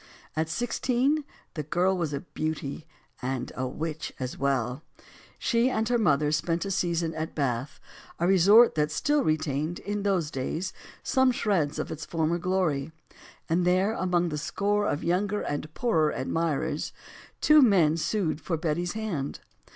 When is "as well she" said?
4.19-5.69